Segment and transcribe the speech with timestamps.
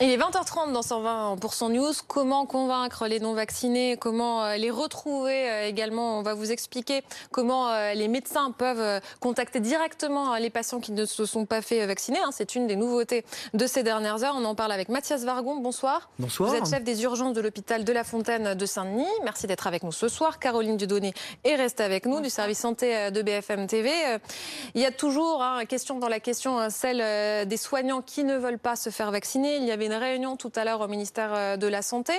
[0.00, 1.92] Il est 20h30 dans 120% News.
[2.08, 3.96] Comment convaincre les non-vaccinés?
[3.96, 6.18] Comment euh, les retrouver euh, également?
[6.18, 11.04] On va vous expliquer comment euh, les médecins peuvent contacter directement les patients qui ne
[11.04, 12.18] se sont pas fait vacciner.
[12.18, 12.30] Hein.
[12.32, 14.34] C'est une des nouveautés de ces dernières heures.
[14.36, 15.60] On en parle avec Mathias Vargon.
[15.60, 16.10] Bonsoir.
[16.18, 16.50] Bonsoir.
[16.50, 19.06] Vous êtes chef des urgences de l'hôpital de la Fontaine de Saint-Denis.
[19.22, 20.40] Merci d'être avec nous ce soir.
[20.40, 21.14] Caroline Dudonné
[21.44, 23.92] est restée avec nous du service santé de BFM TV.
[24.74, 28.36] Il y a toujours une hein, question dans la question, celle des soignants qui ne
[28.36, 29.58] veulent pas se faire vacciner.
[29.58, 32.12] Il y avait une réunion tout à l'heure au ministère euh, de la Santé.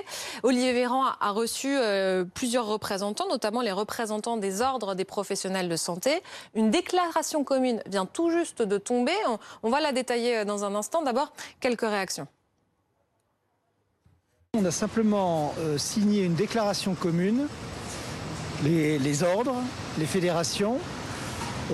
[0.43, 5.75] Olivier Véran a reçu euh, plusieurs représentants, notamment les représentants des ordres des professionnels de
[5.75, 6.21] santé.
[6.53, 9.13] Une déclaration commune vient tout juste de tomber.
[9.63, 11.01] On, va la détailler euh, dans un instant.
[11.01, 12.27] D'abord, quelques réactions.
[14.57, 17.49] On a simplement signé une déclaration commune,
[18.63, 19.57] les, les ordres,
[19.97, 20.79] les fédérations,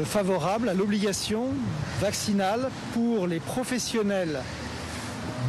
[0.04, 1.50] favorables à l'obligation
[2.00, 4.42] vaccinale pour les professionnels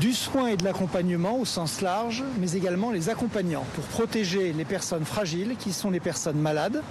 [0.01, 4.65] du soin et de l'accompagnement au sens large, mais également les accompagnants pour protéger les
[4.65, 6.83] personnes fragiles, qui sont les personnes malades,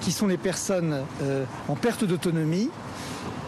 [0.00, 2.70] qui sont les personnes euh, en perte d'autonomie,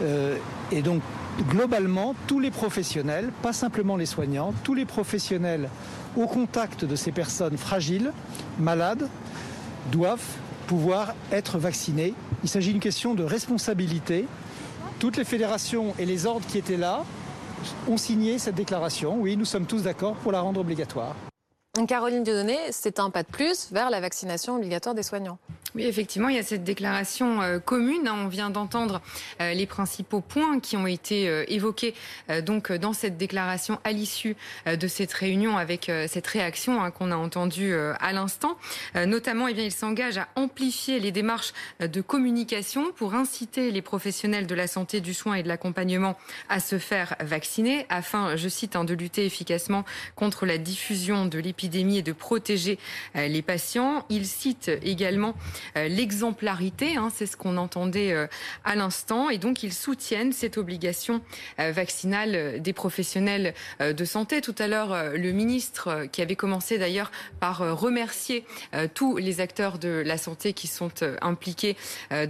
[0.03, 0.36] euh,
[0.73, 1.03] et donc
[1.51, 5.69] globalement tous les professionnels, pas simplement les soignants, tous les professionnels
[6.17, 8.12] au contact de ces personnes fragiles,
[8.59, 9.09] malades,
[9.92, 10.19] doivent
[10.67, 12.14] pouvoir être vaccinés.
[12.42, 14.27] Il s'agit d'une question de responsabilité.
[14.98, 17.05] Toutes les fédérations et les ordres qui étaient là
[17.89, 19.17] ont signé cette déclaration.
[19.19, 21.14] Oui, nous sommes tous d'accord pour la rendre obligatoire.
[21.86, 25.39] Caroline Dieudonné, c'est un pas de plus vers la vaccination obligatoire des soignants.
[25.74, 28.08] Oui, effectivement, il y a cette déclaration euh, commune.
[28.08, 28.16] Hein.
[28.24, 29.02] on vient d'entendre
[29.40, 31.94] euh, les principaux points qui ont été euh, évoqués
[32.44, 34.36] donc dans cette déclaration à l'issue
[34.67, 38.56] de cette réunion avec cette réaction hein, qu'on a entendue à l'instant.
[38.94, 44.46] notamment, eh bien, il s'engage à amplifier les démarches de communication pour inciter les professionnels
[44.46, 46.17] de la santé, du soin et de l'accompagnement
[46.48, 49.84] à se faire vacciner afin, je cite, hein, de lutter efficacement
[50.17, 52.79] contre la diffusion de l'épidémie et de protéger
[53.14, 54.05] les patients.
[54.11, 55.34] Il cite également
[55.77, 58.27] euh, l'exemplarité, hein, c'est ce qu'on entendait euh,
[58.64, 61.20] à l'instant, et donc ils soutiennent cette obligation
[61.61, 64.40] euh, vaccinale des professionnels de santé.
[64.40, 68.45] Tout à l'heure, le ministre, qui avait commencé d'ailleurs par remercier
[68.95, 70.90] tous les acteurs de la santé qui sont
[71.20, 71.77] impliqués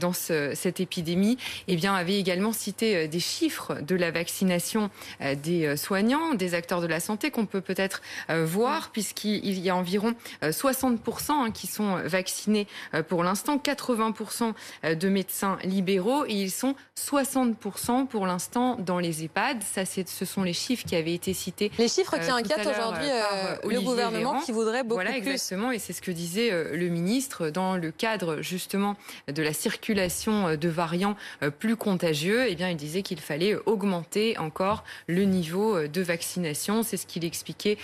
[0.00, 6.34] dans cette épidémie, eh bien, avait également cité des chiffres de la vaccination des soignants,
[6.34, 11.50] des acteurs de la santé qu'on peut peut-être voir, puisqu'il y a environ 60% hein,
[11.50, 12.66] qui sont vaccinés
[13.08, 19.00] pour pour l'instant 80% euh, de médecins libéraux et ils sont 60% pour l'instant dans
[19.00, 19.64] les EHPAD.
[19.64, 21.72] Ça, ce sont les chiffres qui avaient été cités.
[21.78, 25.80] Les chiffres qui euh, inquiètent aujourd'hui euh, le gouvernement qui voudrait beaucoup voilà, exactement, et
[25.80, 28.94] c'est ce que disait le ministre dans le cadre justement
[29.26, 31.16] de la circulation de variants
[31.58, 32.46] plus contagieux.
[32.48, 36.84] Eh bien, il disait qu'il fallait augmenter encore le niveau de vaccination.
[36.84, 37.78] C'est ce qu'il expliquait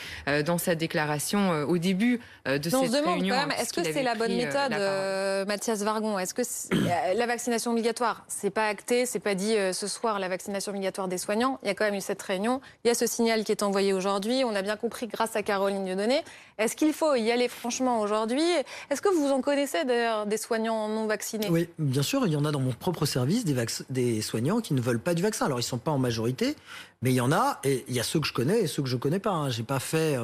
[0.47, 3.35] dans sa déclaration au début de cette on se demande réunion.
[3.35, 7.27] Quand même, est-ce que c'est la bonne méthode euh, Mathias Vargon, est-ce que euh, la
[7.27, 11.19] vaccination obligatoire, c'est pas acté, c'est pas dit euh, ce soir la vaccination obligatoire des
[11.19, 11.59] soignants.
[11.63, 13.63] Il y a quand même eu cette réunion, il y a ce signal qui est
[13.63, 14.45] envoyé aujourd'hui.
[14.45, 16.23] On a bien compris grâce à Caroline Dieudonné.
[16.59, 18.45] Est-ce qu'il faut y aller franchement aujourd'hui?
[18.91, 21.49] Est-ce que vous en connaissez d'ailleurs des soignants non vaccinés?
[21.51, 23.57] Oui, bien sûr, il y en a dans mon propre service des,
[23.91, 25.47] des soignants qui ne veulent pas du vaccin.
[25.47, 26.57] Alors ils sont pas en majorité,
[27.03, 28.83] mais il y en a et il y a ceux que je connais et ceux
[28.83, 29.33] que je connais pas.
[29.33, 29.51] Hein.
[29.51, 30.17] J'ai pas fait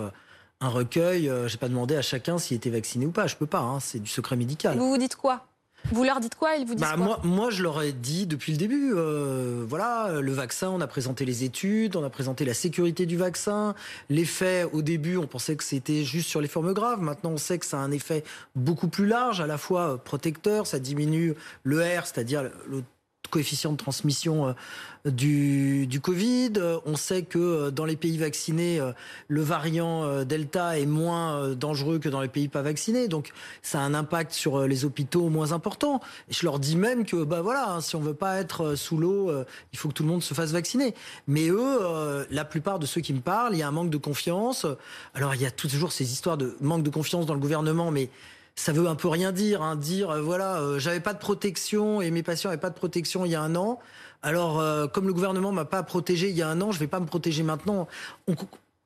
[0.60, 1.24] un recueil.
[1.24, 3.26] Je euh, J'ai pas demandé à chacun s'il était vacciné ou pas.
[3.26, 3.60] Je peux pas.
[3.60, 4.78] Hein, c'est du secret médical.
[4.78, 5.46] Vous vous dites quoi?
[5.92, 6.56] Vous leur dites quoi?
[6.56, 7.04] Ils vous disent bah, quoi?
[7.04, 8.92] moi, moi, je leur ai dit depuis le début.
[8.94, 10.68] Euh, voilà, le vaccin.
[10.68, 13.74] On a présenté les études, on a présenté la sécurité du vaccin,
[14.10, 14.64] l'effet.
[14.72, 17.00] Au début, on pensait que c'était juste sur les formes graves.
[17.00, 18.24] Maintenant, on sait que ça a un effet
[18.54, 20.66] beaucoup plus large, à la fois protecteur.
[20.66, 21.34] Ça diminue
[21.64, 22.82] le R, c'est-à-dire le
[23.28, 24.48] coefficient de transmission
[25.06, 26.52] euh, du, Covid.
[26.84, 28.92] On sait que euh, dans les pays vaccinés, euh,
[29.28, 33.08] le variant Delta est moins dangereux que dans les pays pas vaccinés.
[33.08, 33.32] Donc
[33.62, 36.00] ça a un impact sur les hôpitaux moins important.
[36.28, 39.32] Je leur dis même que bah voilà, hein, si on veut pas être sous l'eau,
[39.72, 40.94] il faut que tout le monde se fasse vacciner.
[41.26, 43.96] Mais eux, la plupart de ceux qui me parlent, il y a un manque de
[43.96, 44.66] confiance.
[45.14, 48.10] Alors il y a toujours ces histoires de manque de confiance dans le gouvernement, mais
[48.60, 49.62] ça veut un peu rien dire.
[49.62, 52.74] Hein, dire, euh, voilà, euh, j'avais pas de protection et mes patients n'avaient pas de
[52.74, 53.78] protection il y a un an.
[54.22, 56.86] Alors, euh, comme le gouvernement m'a pas protégé il y a un an, je vais
[56.86, 57.88] pas me protéger maintenant.
[58.28, 58.34] On-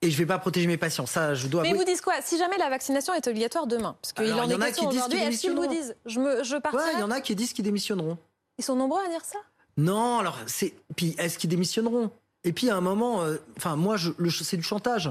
[0.02, 1.06] et je vais pas protéger mes patients.
[1.06, 1.62] Ça, je dois.
[1.62, 1.84] Mais ils avouer.
[1.84, 2.14] vous disent quoi?
[2.22, 4.96] Si jamais la vaccination est obligatoire demain, parce qu'il en est en a question qui
[4.96, 5.96] disent aujourd'hui, est-ce qu'ils vous disent?
[6.06, 8.16] Je, me, je partirai Ouais, il y en a qui disent qu'ils démissionneront.
[8.58, 9.38] Ils sont nombreux à dire ça?
[9.76, 10.74] Non, alors c'est.
[10.94, 12.10] Puis est-ce qu'ils démissionneront?
[12.44, 13.22] Et puis à un moment,
[13.56, 15.10] enfin moi, je, le- c'est du chantage.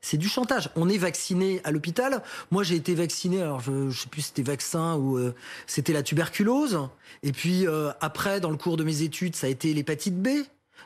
[0.00, 0.70] C'est du chantage.
[0.76, 2.22] On est vacciné à l'hôpital.
[2.50, 3.42] Moi, j'ai été vacciné.
[3.42, 5.34] Alors, je, je sais plus si c'était vaccin ou euh,
[5.66, 6.88] c'était la tuberculose.
[7.22, 10.28] Et puis euh, après, dans le cours de mes études, ça a été l'hépatite B.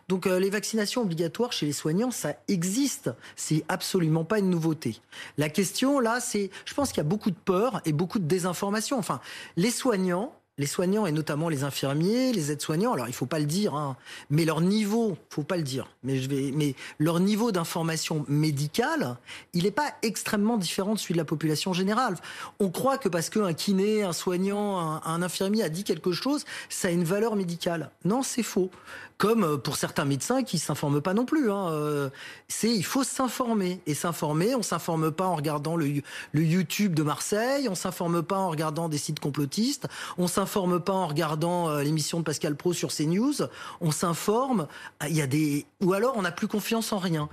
[0.09, 3.11] Donc euh, les vaccinations obligatoires chez les soignants, ça existe.
[3.37, 5.01] C'est absolument pas une nouveauté.
[5.39, 8.27] La question là, c'est, je pense qu'il y a beaucoup de peur et beaucoup de
[8.27, 8.99] désinformation.
[8.99, 9.21] Enfin,
[9.57, 12.93] les soignants, les soignants et notamment les infirmiers, les aides-soignants.
[12.93, 13.97] Alors il faut pas le dire, hein,
[14.29, 15.89] mais leur niveau, faut pas le dire.
[16.03, 19.17] Mais je vais, mais leur niveau d'information médicale,
[19.55, 22.17] il n'est pas extrêmement différent de celui de la population générale.
[22.61, 26.89] On croit que parce qu'un kiné, un soignant, un, infirmier a dit quelque chose, ça
[26.89, 27.91] a une valeur médicale.
[28.05, 28.71] Non, c'est faux.
[29.19, 31.51] Comme euh, pour certains médecins qui s'informent pas non plus.
[31.51, 31.69] Hein.
[31.71, 32.11] Euh,
[32.49, 34.55] C'est il faut s'informer et s'informer.
[34.57, 36.03] On s'informe pas en regardant le,
[36.33, 37.69] le YouTube de Marseille.
[37.69, 39.87] On s'informe pas en regardant des sites complotistes.
[40.19, 43.35] On s'informe pas en regardant euh, l'émission de Pascal Pro sur CNews.
[43.81, 44.67] On s'informe.
[45.01, 47.29] Ah, Il y a des ou alors on n'a plus confiance en rien.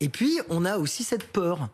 [0.00, 1.68] Et puis on a aussi cette peur.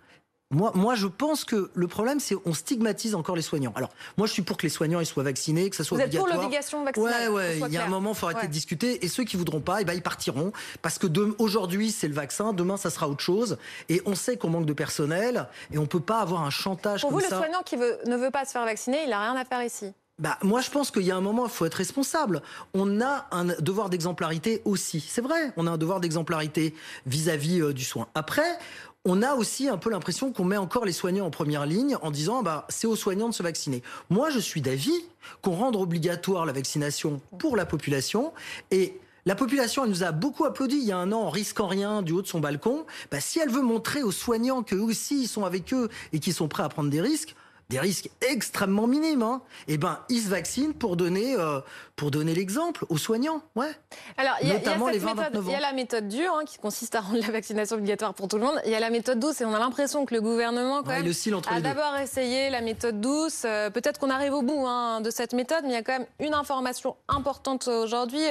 [0.52, 3.72] Moi, moi, je pense que le problème, c'est on stigmatise encore les soignants.
[3.76, 6.02] Alors, moi, je suis pour que les soignants ils soient vaccinés, que ça soit Vous
[6.02, 6.42] êtes pour obligatoire.
[6.44, 7.60] l'obligation vaccinale Ouais, ouais.
[7.68, 8.48] Il y a un moment, il faut arrêter Ouais.
[8.48, 9.04] de discuter.
[9.04, 10.52] Et ceux qui voudront pas, eh ben, ils partiront.
[10.82, 11.06] Parce que
[11.40, 12.52] aujourd'hui, c'est le vaccin.
[12.52, 13.58] Demain, ça sera autre chose.
[13.88, 15.46] Et on sait qu'on manque de personnel.
[15.72, 18.16] Et on peut pas avoir un chantage Pour comme vous, le soignant qui veut- ne
[18.16, 19.92] veut pas se faire vacciner, il n'a rien à faire ici.
[20.20, 22.42] Bah, moi, je pense qu'il y a un moment, il faut être responsable.
[22.74, 25.00] On a un devoir d'exemplarité aussi.
[25.00, 26.74] C'est vrai, on a un devoir d'exemplarité
[27.06, 28.06] vis-à-vis euh, du soin.
[28.14, 28.58] Après,
[29.06, 32.10] on a aussi un peu l'impression qu'on met encore les soignants en première ligne en
[32.10, 33.82] disant bah, c'est aux soignants de se vacciner.
[34.10, 34.92] Moi, je suis d'avis
[35.40, 38.34] qu'on rende obligatoire la vaccination pour la population
[38.70, 41.66] et la population, elle nous a beaucoup applaudi il y a un an en risquant
[41.66, 42.84] rien du haut de son balcon.
[43.10, 46.34] Bah, si elle veut montrer aux soignants qu'eux aussi ils sont avec eux et qu'ils
[46.34, 47.34] sont prêts à prendre des risques,
[47.70, 51.60] des risques extrêmement minimes, hein, eh ben ils se vaccinent pour donner euh,
[51.94, 53.70] pour donner l'exemple aux soignants, ouais.
[54.16, 55.60] Alors, il y y a Notamment cette les 20-29 méthode, il y a ans.
[55.60, 58.60] la méthode dure hein, qui consiste à rendre la vaccination obligatoire pour tout le monde.
[58.64, 61.02] Il y a la méthode douce et on a l'impression que le gouvernement, quand Ouais,
[61.02, 63.42] même, a d'abord essayé la méthode douce.
[63.44, 65.98] Euh, Peut-être qu'on arrive au bout hein, de cette méthode, mais il y a quand
[65.98, 68.22] même une information importante aujourd'hui.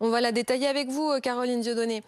[0.00, 2.02] On va la détailler avec vous, euh, Caroline Dieudonné.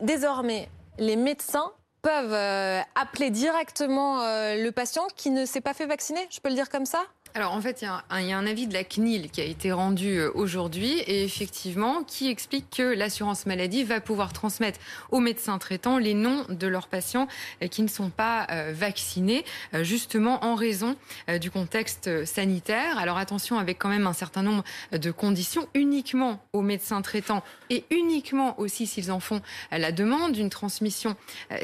[0.00, 0.68] Désormais,
[0.98, 6.26] les médecins peuvent euh, appeler directement euh, le patient qui ne s'est pas fait vacciner,
[6.30, 7.02] je peux le dire comme ça?
[7.34, 10.16] Alors en fait, il y, a un- avis de la CNIL qui a été rendu
[10.18, 14.80] euh, aujourd'hui et effectivement qui explique que l'assurance maladie va pouvoir transmettre
[15.12, 17.28] aux médecins traitants les noms de leurs patients
[17.62, 19.44] euh, qui ne sont pas euh, vaccinés,
[19.82, 20.96] justement en raison
[21.40, 22.98] du contexte sanitaire.
[22.98, 27.84] Alors attention avec quand même un certain nombre de conditions uniquement aux médecins traitants et
[27.90, 29.40] uniquement aussi s'ils en font
[29.70, 31.14] la demande d'une transmission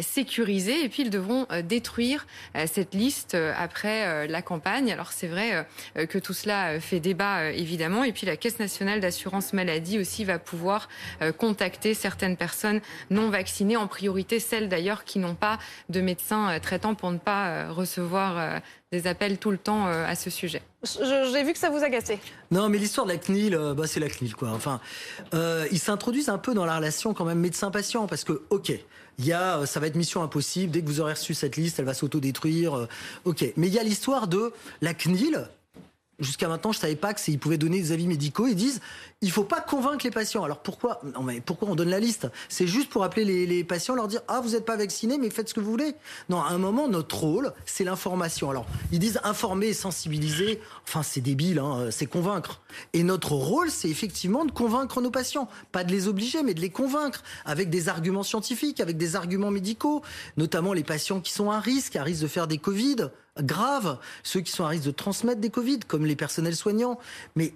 [0.01, 2.27] sécurisée et puis ils devront détruire
[2.67, 4.93] cette liste après la campagne.
[4.93, 5.56] Alors c'est vrai
[6.07, 8.05] que tout cela euh, fait débat euh, évidemment.
[8.05, 10.89] Et puis la Caisse nationale d'assurance maladie aussi va pouvoir
[11.23, 12.81] euh, contacter certaines personnes
[13.11, 15.59] non vaccinées, en priorité celles d'ailleurs qui n'ont pas
[15.89, 18.59] de médecin euh, traitant pour ne pas euh, recevoir euh,
[18.93, 20.63] des appels tout le temps euh, à ce sujet.
[20.85, 22.21] Je- J'ai vu que ça vous agaçait.
[22.53, 24.51] Non, mais l'histoire de la CNIL, euh, bah, c'est la CNIL, quoi.
[24.51, 24.81] Enfin,
[25.35, 28.71] euh, ils s'introduisent un peu dans la relation quand même médecin-patient, parce que, ok,
[29.19, 30.71] il y a, ça va être mission impossible.
[30.71, 32.87] Dès que vous aurez reçu cette liste, elle va s'autodétruire.
[33.25, 34.53] ok, mais il y a l'histoire de
[34.83, 35.49] la CNIL.
[36.19, 38.47] Jusqu'à maintenant, je savais pas que ils pouvaient donner des avis médicaux.
[38.47, 38.81] Ils disent,
[39.21, 40.45] il faut pas convaincre les patients.
[40.45, 42.29] Alors pourquoi Non, mais pourquoi on donne la liste?
[42.49, 45.29] C'est juste pour appeler les, les patients, leur dire, ah, vous n'êtes pas vacciné, mais
[45.29, 45.95] faites ce que vous voulez.
[46.31, 48.49] Non, à un moment, notre rôle, c'est l'information.
[48.49, 50.61] Alors, ils disent informer, sensibiliser.
[50.87, 52.63] Enfin, c'est débile, hein, c'est convaincre.
[52.95, 56.61] Et notre rôle, c'est effectivement de convaincre nos patients, pas de les obliger, mais de
[56.61, 60.03] les convaincre avec des arguments scientifiques, avec des arguments médicaux,
[60.39, 64.41] notamment les patients qui sont à risque, à risque de faire des Covid graves, ceux
[64.41, 66.99] qui sont à risque de transmettre des Covid, comme les personnels soignants.
[67.35, 67.55] Mais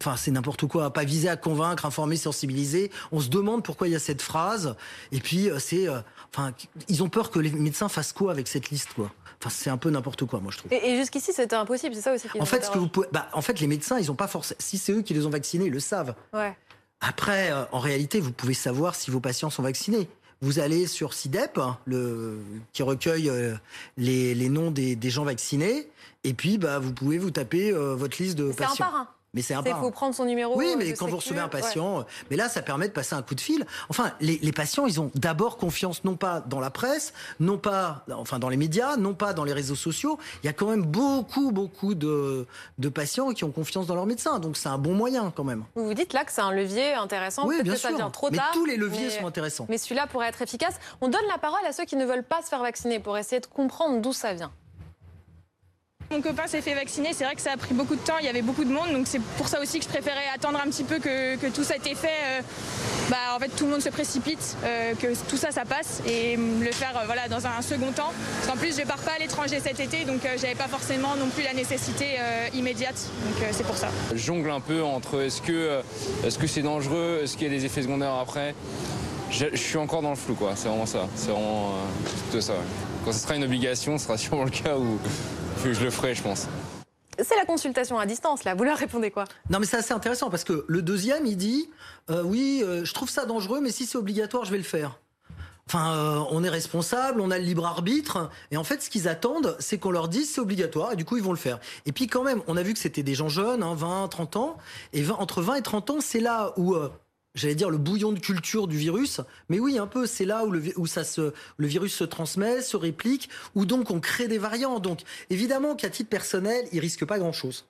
[0.00, 0.92] Enfin, c'est n'importe quoi.
[0.92, 2.90] Pas viser à convaincre, informer, sensibiliser.
[3.12, 4.74] On se demande pourquoi il y a cette phrase.
[5.12, 6.00] Et puis, euh, c'est, euh,
[6.32, 6.52] enfin,
[6.88, 9.12] ils ont peur que les médecins fassent quoi avec cette liste, quoi?
[9.40, 10.72] Enfin, c'est un peu n'importe quoi, moi, je trouve.
[10.72, 13.28] Et, et jusqu'ici, c'était impossible, c'est ça aussi En fait, ce que vous pouvez, bah,
[13.32, 14.58] en fait, les médecins, ils ont pas forcément.
[14.58, 16.14] Si c'est eux qui les ont vaccinés, ils le savent.
[16.32, 16.56] Ouais.
[17.00, 20.08] Après, euh, en réalité, vous pouvez savoir si vos patients sont vaccinés.
[20.40, 22.38] Vous allez sur CIDEP, le,
[22.72, 23.54] qui recueille euh,
[23.96, 25.88] les, les noms des, des gens vaccinés,
[26.24, 29.06] et puis bah, vous pouvez vous taper euh, votre liste de C'est un patients.
[29.34, 30.56] Mais c'est un Il faut prendre son numéro.
[30.56, 33.34] Oui, mais quand vous recevez un patient, mais là, ça permet de passer un coup
[33.34, 33.66] de fil.
[33.88, 38.04] Enfin, les, les patients, ils ont d'abord confiance non pas dans la presse, non pas,
[38.16, 40.18] enfin, dans les médias, non pas dans les réseaux sociaux.
[40.42, 42.46] Il y a quand même beaucoup, beaucoup de,
[42.78, 44.38] de patients qui ont confiance dans leur médecin.
[44.38, 45.64] Donc, c'est un bon moyen quand même.
[45.74, 47.46] Vous vous dites là que c'est un levier intéressant.
[47.46, 47.90] Oui, bien que sûr.
[47.90, 48.50] ça vient trop mais tard.
[48.52, 49.66] tous les leviers sont intéressants.
[49.68, 50.74] Mais celui-là pourrait être efficace.
[51.00, 53.40] On donne la parole à ceux qui ne veulent pas se faire vacciner pour essayer
[53.40, 54.52] de comprendre d'où ça vient.
[56.14, 58.24] Mon copain s'est fait vacciner, c'est vrai que ça a pris beaucoup de temps, il
[58.24, 60.70] y avait beaucoup de monde, donc c'est pour ça aussi que je préférais attendre un
[60.70, 62.06] petit peu que, tout ça été fait.
[62.06, 62.40] Euh,
[63.10, 66.36] bah, en fait, tout le monde se précipite, euh, que tout ça, ça passe, et
[66.36, 68.12] le faire euh, voilà, dans un second temps.
[68.36, 71.26] Parce qu'en plus, je pars pas à l'étranger cet été, donc j'avais pas forcément non
[71.34, 72.06] plus la nécessité
[72.54, 73.88] immédiate, donc c'est pour ça.
[74.12, 75.80] Je jongle un peu entre est-ce que
[76.24, 78.54] est-ce que c'est dangereux, est-ce qu'il y a des effets secondaires après.
[79.30, 80.52] Je, suis encore dans le flou, quoi.
[80.54, 81.08] C'est vraiment ça.
[81.16, 81.72] C'est vraiment
[82.04, 82.54] plutôt ça.
[83.04, 84.98] Quand ce sera une obligation, ce sera sûrement le cas où
[85.72, 86.46] je le ferai, je pense.
[87.18, 88.54] C'est la consultation à distance, là.
[88.54, 89.24] Vous leur répondez quoi?
[89.48, 91.70] Non, mais c'est assez intéressant parce que le deuxième, il dit
[92.10, 94.98] euh, Oui, euh, je trouve ça dangereux, mais si c'est obligatoire, je vais le faire.
[95.66, 99.08] Enfin, euh, on est responsable, on a le libre arbitre, et en fait, ce qu'ils
[99.08, 101.58] attendent, c'est qu'on leur dise c'est obligatoire, et du coup, ils vont le faire.
[101.86, 104.36] Et puis, quand même, on a vu que c'était des gens jeunes, hein, 20, 30
[104.36, 104.58] ans,
[104.92, 106.74] et 20 entre 20 et 30 ans, c'est là où.
[106.74, 106.90] euh,
[107.34, 110.50] J'allais dire le bouillon de culture du virus, mais oui, un peu, c'est là où,
[110.52, 114.28] le, vi- où ça se, le virus se transmet, se réplique, où donc on crée
[114.28, 114.78] des variants.
[114.78, 115.00] Donc,
[115.30, 117.66] évidemment qu'à titre personnel, il risque pas grand-chose.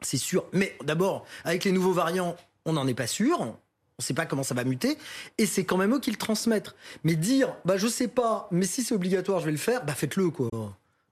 [0.00, 0.44] C'est sûr.
[0.52, 2.36] Mais d'abord, avec les nouveaux variants,
[2.66, 3.40] on n'en est pas sûr.
[3.40, 3.56] On
[4.00, 4.96] ne sait pas comment ça va muter.
[5.38, 6.74] Et c'est quand même eux qui le transmettent.
[7.02, 9.94] Mais dire, bah, je sais pas, mais si c'est obligatoire, je vais le faire, bah,
[9.94, 10.48] faites-le, quoi.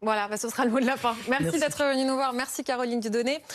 [0.04, 1.14] Voilà, bah, ce sera le mot de la fin.
[1.28, 1.60] Merci, Merci.
[1.60, 2.32] d'être venu nous voir.
[2.32, 3.42] Merci Caroline Dudonné.